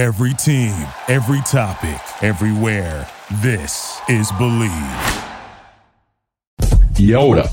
[0.00, 0.72] Every team,
[1.08, 3.06] every topic, everywhere.
[3.42, 4.72] This is Believe.
[6.96, 7.44] Y ahora,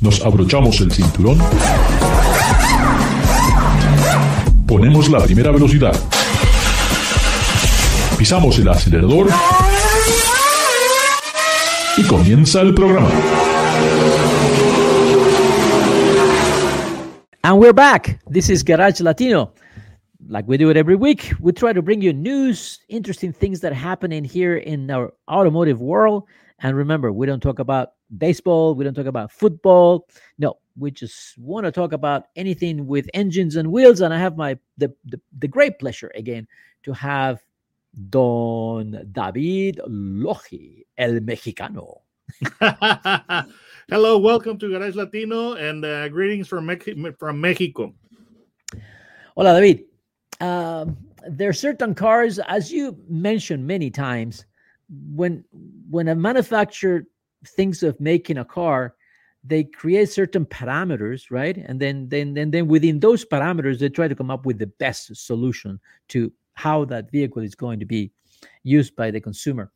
[0.00, 1.38] nos abrochamos el cinturón,
[4.66, 5.94] ponemos la primera velocidad,
[8.18, 9.28] pisamos el acelerador
[11.98, 13.10] y comienza el programa.
[17.44, 18.18] And we're back.
[18.28, 19.52] This is Garage Latino.
[20.28, 23.72] Like we do it every week, we try to bring you news, interesting things that
[23.72, 26.24] are happening here in our automotive world.
[26.60, 30.08] And remember, we don't talk about baseball, we don't talk about football.
[30.38, 34.00] No, we just want to talk about anything with engines and wheels.
[34.00, 36.48] And I have my the, the, the great pleasure again
[36.82, 37.40] to have
[38.10, 42.00] Don David Loji, el mexicano.
[43.88, 46.88] Hello, welcome to Garage Latino and uh, greetings from, Mex-
[47.18, 47.94] from Mexico.
[49.36, 49.84] Hola, David.
[50.40, 50.96] Um,
[51.28, 54.44] there are certain cars, as you mentioned many times,
[55.10, 55.44] when
[55.90, 57.04] when a manufacturer
[57.44, 58.94] thinks of making a car,
[59.42, 61.56] they create certain parameters, right?
[61.56, 65.14] And then then then within those parameters, they try to come up with the best
[65.16, 68.10] solution to how that vehicle is going to be
[68.62, 69.70] used by the consumer.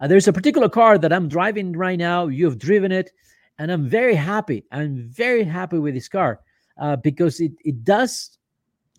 [0.00, 2.26] Uh, there's a particular car that I'm driving right now.
[2.26, 3.10] You've driven it,
[3.58, 4.64] and I'm very happy.
[4.72, 6.40] I'm very happy with this car
[6.78, 8.38] uh, because it it does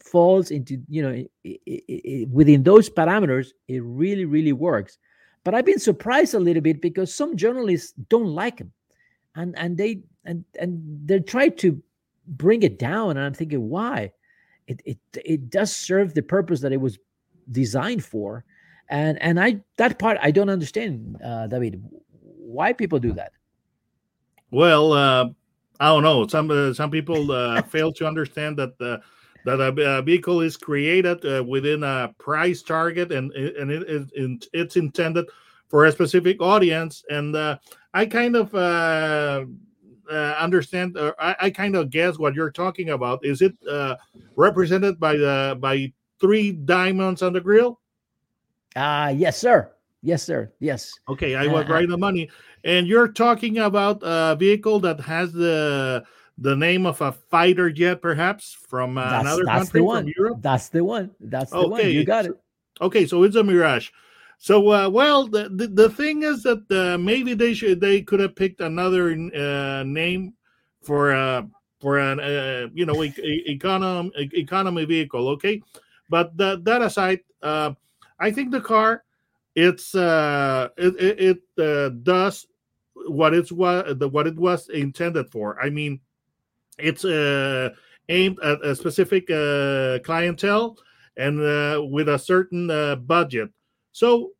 [0.03, 3.49] falls into you know it, it, it, within those parameters.
[3.67, 4.97] It really really works.
[5.43, 8.71] But I've been surprised a little bit because some journalists don't like him,
[9.35, 11.81] and and they and and they try to
[12.27, 13.11] bring it down.
[13.11, 14.11] And I'm thinking, why?
[14.67, 16.99] It it it does serve the purpose that it was
[17.51, 18.43] designed for
[18.89, 21.81] and and i that part i don't understand uh david
[22.21, 23.31] why people do that
[24.51, 25.25] well uh
[25.79, 28.97] i don't know some uh, some people uh, fail to understand that uh,
[29.47, 34.75] that a, vehicle is created uh, within a price target and and it, it, it's
[34.75, 35.25] intended
[35.67, 37.57] for a specific audience and uh,
[37.93, 39.45] i kind of uh,
[40.11, 43.95] uh, understand or I, I, kind of guess what you're talking about is it uh,
[44.35, 47.79] represented by the by three diamonds on the grill
[48.77, 49.71] Ah, uh, yes, sir.
[50.03, 50.51] Yes, sir.
[50.59, 50.93] Yes.
[51.09, 52.29] Okay, I was uh, right on money.
[52.63, 56.03] And you're talking about a vehicle that has the
[56.37, 60.03] the name of a fighter jet, perhaps from uh, another that's country the one.
[60.03, 60.37] from Europe.
[60.41, 61.11] That's the one.
[61.19, 61.67] That's the okay.
[61.69, 61.91] one.
[61.91, 62.33] You got it.
[62.79, 63.89] Okay, so it's a Mirage.
[64.37, 68.19] So, uh, well, the, the, the thing is that uh, maybe they should they could
[68.19, 70.33] have picked another uh, name
[70.83, 71.41] for uh,
[71.81, 75.27] for an uh, you know e- economy economy vehicle.
[75.29, 75.61] Okay,
[76.09, 77.73] but the, that aside, uh,
[78.19, 79.03] I think the car
[79.55, 82.45] it's uh it it, it uh, does
[83.07, 85.59] what it's what the what it was intended for.
[85.59, 85.99] I mean,
[86.77, 87.69] it's uh
[88.09, 90.77] aimed at a specific uh clientele
[91.17, 93.49] and uh, with a certain uh, budget.
[93.91, 94.31] So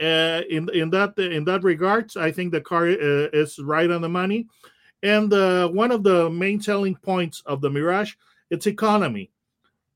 [0.00, 4.02] uh, in in that in that regards, I think the car uh, is right on
[4.02, 4.48] the money.
[5.02, 8.14] And uh, one of the main selling points of the Mirage,
[8.50, 9.30] it's economy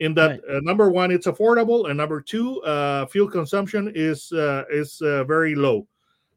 [0.00, 0.41] in that right.
[0.56, 5.25] uh, number one it's affordable and number two uh, fuel consumption is uh, is uh,
[5.25, 5.86] very low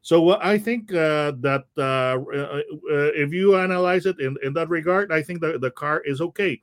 [0.01, 2.17] so i think uh, that uh,
[3.15, 6.61] if you analyze it in, in that regard i think the, the car is okay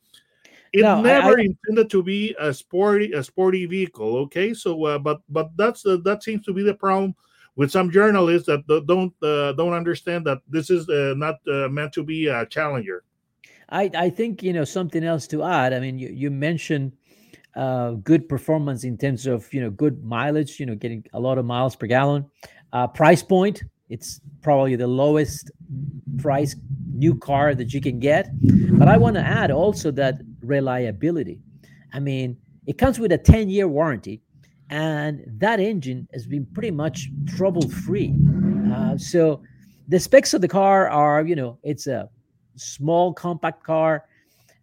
[0.72, 1.44] it no, never I, I...
[1.44, 6.44] intended to be a sporty a sporty vehicle okay so but but that's that seems
[6.46, 7.14] to be the problem
[7.56, 12.44] with some journalists that don't don't understand that this is not meant to be a
[12.46, 13.04] challenger
[13.70, 15.72] I, I think you know something else to add.
[15.72, 16.92] I mean, you, you mentioned
[17.54, 21.38] uh, good performance in terms of you know good mileage, you know, getting a lot
[21.38, 22.26] of miles per gallon.
[22.72, 25.50] Uh, price point, it's probably the lowest
[26.18, 26.56] price
[26.92, 28.28] new car that you can get.
[28.78, 31.40] But I want to add also that reliability.
[31.92, 32.36] I mean,
[32.66, 34.20] it comes with a 10 year warranty,
[34.68, 38.14] and that engine has been pretty much trouble free.
[38.72, 39.42] Uh, so
[39.88, 42.10] the specs of the car are, you know, it's a
[42.56, 44.04] small compact car,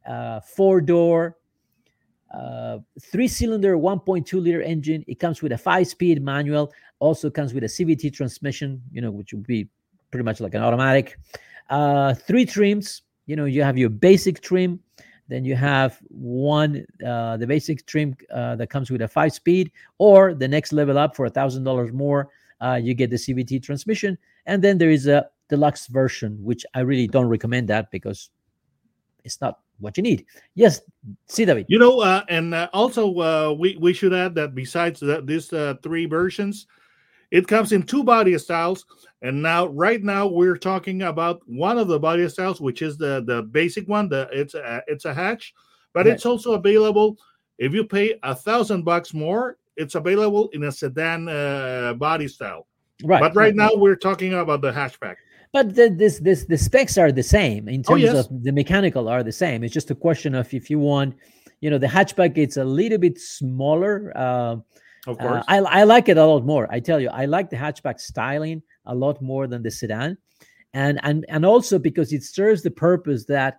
[0.07, 1.37] uh, four door,
[2.33, 5.03] uh, three cylinder, 1.2 liter engine.
[5.07, 9.11] It comes with a five speed manual, also comes with a CVT transmission, you know,
[9.11, 9.69] which would be
[10.11, 11.17] pretty much like an automatic.
[11.69, 14.79] Uh, three trims, you know, you have your basic trim,
[15.27, 19.71] then you have one, uh, the basic trim uh, that comes with a five speed,
[19.97, 22.29] or the next level up for a thousand dollars more,
[22.61, 24.17] uh, you get the CVT transmission.
[24.45, 28.29] And then there is a deluxe version, which I really don't recommend that because
[29.23, 30.25] it's not what you need.
[30.55, 30.81] Yes,
[31.27, 31.65] see David.
[31.69, 35.51] You know, uh, and uh, also uh, we we should add that besides that these
[35.51, 36.67] uh, three versions,
[37.31, 38.85] it comes in two body styles.
[39.21, 43.23] And now, right now, we're talking about one of the body styles, which is the
[43.25, 44.09] the basic one.
[44.09, 45.53] The it's a, it's a hatch,
[45.93, 46.13] but right.
[46.13, 47.17] it's also available
[47.57, 49.57] if you pay a thousand bucks more.
[49.77, 52.67] it's available in a sedan uh, body style.
[53.03, 53.19] Right.
[53.19, 55.15] But right now we're talking about the hatchback.
[55.55, 58.27] But the, this this the specs are the same in terms Oh, yes.
[58.27, 59.63] of the mechanical are the same.
[59.63, 61.15] It's just a question of if you want,
[61.61, 62.37] you know, the hatchback.
[62.37, 64.11] It's a little bit smaller.
[64.25, 64.55] Uh,
[65.07, 65.45] Of uh, course.
[65.47, 66.65] I I like it a lot more.
[66.77, 70.17] I tell you, I like the hatchback styling a lot more than the sedan,
[70.73, 73.51] and and and also because it serves the purpose that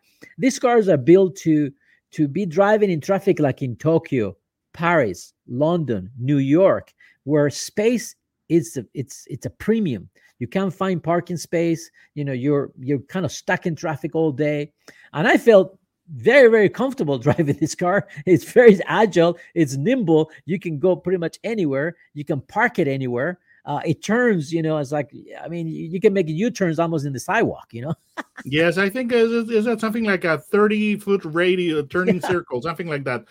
[0.42, 1.72] these cars are built to
[2.16, 4.36] to be driving in traffic like in Tokyo,
[4.72, 6.92] Paris, London, New York,
[7.24, 8.16] where space
[8.48, 10.10] is a, it's it's a premium.
[10.38, 11.90] You can't find parking space.
[12.14, 14.72] You know, you're you're kind of stuck in traffic all day,
[15.12, 15.78] and I felt
[16.08, 18.06] very very comfortable driving this car.
[18.26, 19.38] It's very agile.
[19.54, 20.30] It's nimble.
[20.44, 21.96] You can go pretty much anywhere.
[22.14, 23.38] You can park it anywhere.
[23.64, 25.10] Uh, it turns, you know, it's like
[25.42, 27.66] I mean, you, can make U turns almost in the sidewalk.
[27.72, 27.94] You know,
[28.44, 32.86] Yes, I think is, is that something like a 30 foot radius turning circle, something
[32.86, 33.24] like that.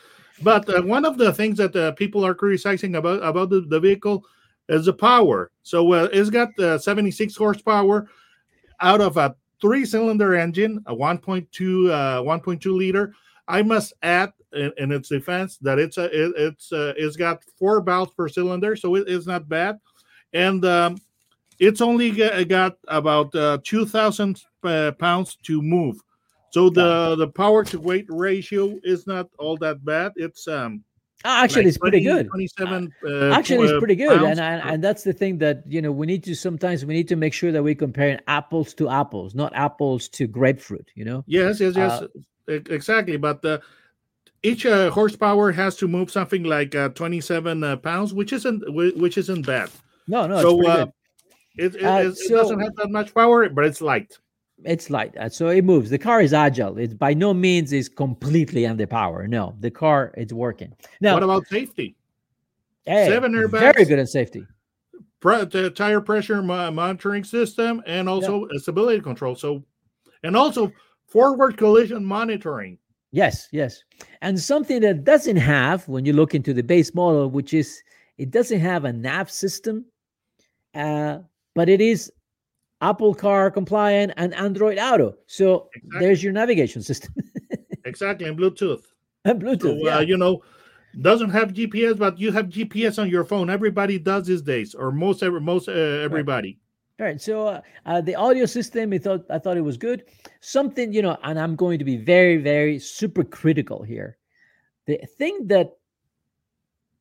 [0.44, 3.80] But uh, one of the things that uh, people are criticizing about about the, the
[3.80, 4.26] vehicle
[4.70, 5.52] is the power.
[5.64, 8.08] So uh, it's got uh, 76 horsepower
[8.82, 13.14] out of a three cylinder engine, a 1.2 uh, 1.2 liter.
[13.48, 17.44] I must add in, in its defense that it's a it, it's uh, it's got
[17.58, 19.80] four valves per cylinder, so it is not bad,
[20.34, 20.98] and um,
[21.60, 25.98] it's only got about uh, 2,000 uh, pounds to move.
[26.50, 30.14] So the the power to weight ratio is not all that bad.
[30.16, 30.84] It's um
[31.26, 32.28] actually, like it's pretty good.
[32.30, 35.64] 27 uh, Actually, uh, it's pretty good, pounds and, and and that's the thing that
[35.68, 38.74] you know we need to sometimes we need to make sure that we're comparing apples
[38.76, 40.90] to apples, not apples to grapefruit.
[40.96, 41.24] You know.
[41.28, 42.08] Yes, yes, yes, Uh,
[42.48, 43.18] exactly.
[43.18, 43.60] But uh,
[44.44, 49.18] each uh, horsepower has to move something like uh, 27 uh, pounds, which isn't which
[49.18, 49.70] isn't bad.
[50.08, 50.86] No, no, so uh,
[51.58, 54.20] it, it, Uh, it- it doesn't have that much power, but it's light.
[54.64, 55.90] It's light, so it moves.
[55.90, 56.78] The car is agile.
[56.78, 59.28] It's by no means is completely under power.
[59.28, 60.74] No, the car is working.
[61.02, 61.96] Now, What about safety?
[62.86, 64.46] hey, seven very good in safety.
[65.20, 69.36] Pre- the tire pressure monitoring system and also a stability control.
[69.36, 69.64] So,
[70.24, 70.72] and also
[71.06, 72.78] forward collision monitoring.
[73.12, 73.84] Yes, yes.
[74.22, 77.82] And something that doesn't have when you look into the base model, which is
[78.18, 79.86] it doesn't have a nav system,
[80.74, 81.20] uh,
[81.54, 82.12] but it is
[82.82, 85.16] Apple Car compliant and Android Auto.
[85.28, 86.00] So Exactly.
[86.06, 87.14] there's your navigation system
[87.86, 88.84] Exactly, and Bluetooth.
[89.26, 89.80] and So, Bluetooth.
[89.82, 90.00] uh, yeah.
[90.02, 90.42] you know,
[91.02, 93.50] doesn't have GPS, but you have GPS on your phone.
[93.50, 96.60] Everybody does these days, or most every, most uh, everybody.
[97.00, 97.20] All right.
[97.22, 100.04] So uh, uh, the audio system, I thought I thought it was good.
[100.40, 104.18] Something you know, and I'm going to be very, very super critical here.
[104.86, 105.74] The thing that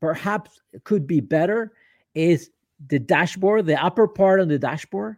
[0.00, 1.72] perhaps could be better
[2.14, 2.50] is
[2.88, 5.16] the dashboard, the upper part on the dashboard.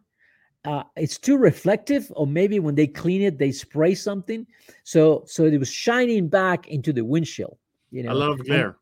[0.67, 4.47] Uh, it's too reflective, or maybe when they clean it, they spray something,
[4.85, 7.57] so so it was shining back into the windshield.
[7.91, 8.77] You know, A lot of glare.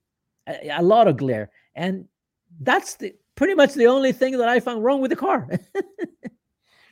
[0.46, 2.06] a, a lot of glare, and
[2.60, 5.48] that's the pretty much the only thing that I found wrong with the car.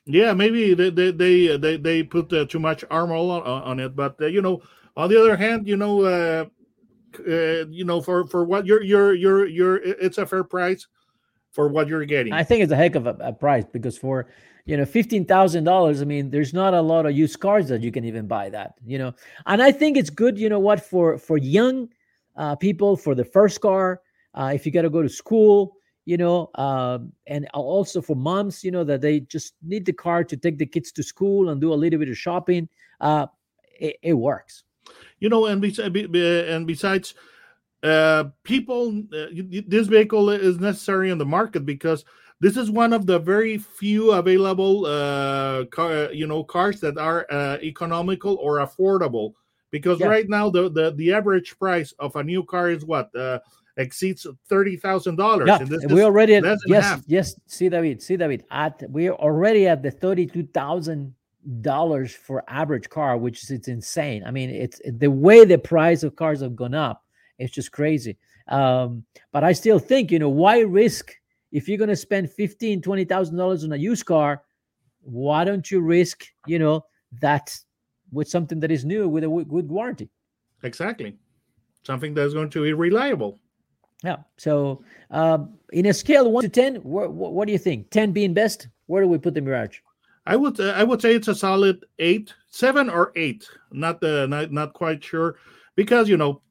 [0.04, 3.94] Yeah, maybe they they they they, they put uh, too much armor on, on it,
[3.94, 4.60] but uh, you know,
[4.96, 6.44] on the other hand, you know, uh,
[7.20, 10.88] uh, you know, for for what you're you're you're you're, it's a fair price
[11.52, 12.32] for what you're getting.
[12.32, 14.26] I think it's a heck of a, a price because for
[14.64, 17.82] you know fifteen thousand dollars, I mean, there's not a lot of used cars that
[17.82, 18.75] you can even buy that.
[18.85, 19.14] You know,
[19.47, 20.38] and I think it's good.
[20.38, 21.88] You know what for for young
[22.37, 24.00] uh, people for the first car,
[24.35, 28.64] uh, if you got to go to school, you know, um, and also for moms,
[28.64, 31.61] you know, that they just need the car to take the kids to school and
[31.61, 32.69] do a little bit of shopping.
[33.00, 33.26] Uh,
[33.78, 34.64] it, it works.
[35.21, 37.14] you know and besides and besides
[37.83, 39.26] uh people uh,
[39.66, 42.04] this vehicle is necessary in the market because
[42.42, 47.25] this is one of the very few available uh car, you know cars that are
[47.30, 49.32] uh, economical or affordable
[49.70, 53.38] because right now the, the the average price of a new car is what uh
[53.78, 57.00] exceeds thirty thousand dollars Yeah, this we already at, yes, half.
[57.06, 57.34] yes.
[57.46, 58.44] See David, see David.
[58.50, 61.14] At we're already at the thirty-two thousand
[61.62, 64.25] dollars for average car, which is it's insane.
[64.26, 67.02] I mean, it's the way the price of cars have gone up.
[67.38, 68.18] It's just crazy.
[68.49, 71.14] Um, but I still think, you know, why risk
[71.52, 74.42] if you're going to spend fifteen, twenty thousand dollars on a used car?
[75.02, 76.85] Why don't you risk, you know,
[77.21, 77.56] that
[78.12, 80.09] with something that is new with a w- good warranty?
[80.64, 81.16] exactly
[81.82, 83.40] something that's going to be reliable
[84.04, 84.18] Yeah.
[84.37, 87.90] So, um, in a scale one to ten, wh- wh- what do you think?
[87.90, 88.68] Ten being best.
[88.87, 89.78] Where do we put the Mirage?
[90.25, 93.49] I would uh, I would say it's a solid eight, seven or eight.
[93.73, 95.35] Not uh, not not quite sure
[95.75, 96.42] because you know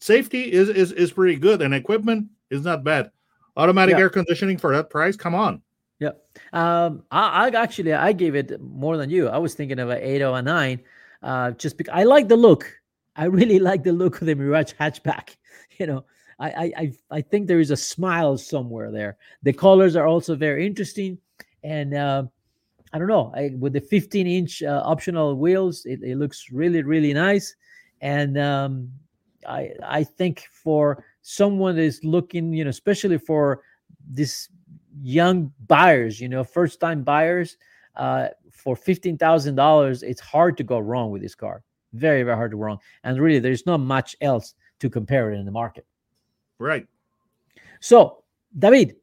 [0.00, 3.12] safety is is is pretty good and equipment is not bad.
[3.58, 4.02] Automatic Yeah.
[4.02, 5.62] air conditioning for that price, come on.
[5.98, 6.12] Yeah.
[6.52, 9.28] Um, I, I actually I gave it more than you.
[9.28, 10.80] I was thinking of an eight or a nine,
[11.22, 12.72] uh, just because I like the look.
[13.16, 15.36] I really like the look of the Mirage hatchback.
[15.78, 16.04] You know,
[16.40, 19.16] I, I I think there is a smile somewhere there.
[19.44, 21.18] The colors are also very interesting,
[21.62, 22.24] and uh,
[22.92, 23.32] I don't know.
[23.32, 27.54] I, with the 15 inch uh, optional wheels, it, it, looks really really nice,
[28.00, 28.90] and um,
[29.46, 33.62] I I think for someone that is looking, you know, especially for
[34.10, 34.48] this
[35.02, 37.56] young buyers, you know, first time buyers,
[37.96, 41.62] uh, for fifteen thousand dollars, it's hard to go wrong with this car.
[41.92, 45.38] Very very hard to go wrong, and really there's not much else to compare it
[45.38, 45.86] in the market.
[46.58, 46.86] Right.
[47.80, 48.24] So,
[48.58, 48.96] David,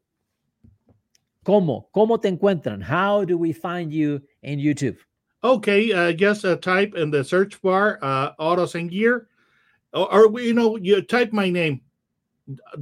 [1.44, 1.86] ¿cómo?
[1.94, 2.82] ¿Cómo te encuentran?
[2.82, 4.98] How do we find you in YouTube?
[5.42, 9.28] Okay, uh, just uh, type in the search bar uh, autos and gear,
[9.96, 11.80] or, or you know, you type my name,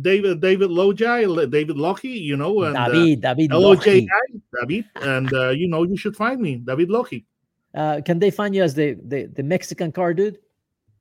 [0.01, 4.07] David David Lojai, David Loki, you know, and David, uh, David L-O-J-I,
[4.61, 7.25] David, and uh, you know, you should find me, David Loki.
[7.75, 10.39] Uh, can they find you as the the, the Mexican car dude?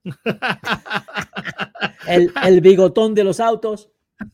[2.07, 3.87] el, el bigotón de los autos.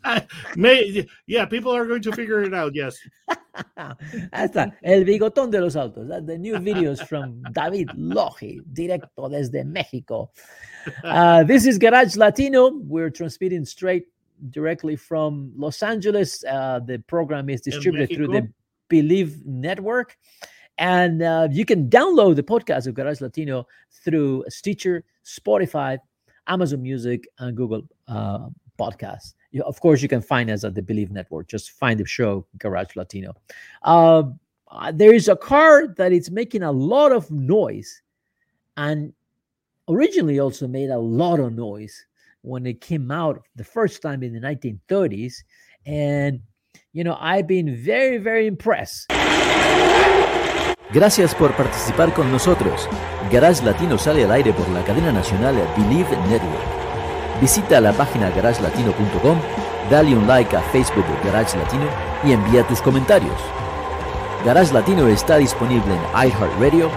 [0.56, 2.76] May, yeah, people are going to figure it out.
[2.76, 2.98] Yes.
[4.32, 6.08] Hasta el bigotón de los autos.
[6.26, 10.32] The new videos from David Loji, directo desde Mexico.
[11.04, 12.72] Uh, this is Garage Latino.
[12.74, 14.06] We're transmitting straight
[14.50, 16.44] directly from Los Angeles.
[16.46, 18.50] Uh, the program is distributed through the
[18.90, 20.18] Bleav Network.
[20.78, 23.68] And uh, you can download the podcast of Garage Latino
[24.04, 25.98] through Stitcher, Spotify,
[26.48, 28.48] Amazon Music, and Google uh,
[28.80, 29.34] Podcasts.
[29.52, 31.48] You, of course, you can find us at the Bleav Network.
[31.48, 33.34] Just find the show Garage Latino.
[33.84, 34.24] Uh,
[34.94, 38.02] there is a car that is making a lot of noise,
[38.78, 39.14] and
[39.88, 42.06] originally also made a lot of noise
[42.42, 45.44] when it came out the first time in the 1930s.
[45.86, 46.42] And
[46.94, 49.12] you know, I've been very, very impressed.
[50.92, 52.88] Gracias por participar con nosotros.
[53.32, 56.79] Garage Latino sale al aire por la cadena nacional Bleav Network.
[57.42, 59.38] Visita la página garagelatino.com,
[59.90, 61.86] dale un like a Facebook de Garage Latino
[62.24, 63.40] y envía tus comentarios.
[64.46, 66.90] Garage Latino está disponible en iHeartRadio.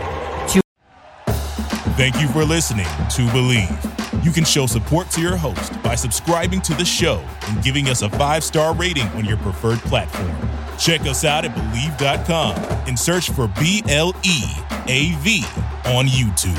[1.97, 4.25] Thank you for listening to Bleav.
[4.25, 8.03] You can show support to your host by subscribing to the show and giving us
[8.03, 10.35] a five star rating on your preferred platform.
[10.79, 12.57] Check us out at Bleav.com
[12.89, 14.43] and search for B L E
[14.89, 15.45] A V
[15.85, 16.59] on YouTube.